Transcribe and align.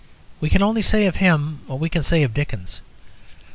We 0.39 0.49
can 0.49 0.63
only 0.63 0.81
say 0.81 1.05
of 1.05 1.17
him 1.17 1.59
what 1.67 1.79
we 1.79 1.87
can 1.87 2.01
say 2.01 2.23
of 2.23 2.33
Dickens. 2.33 2.81